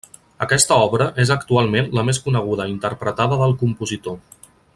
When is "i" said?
2.71-2.75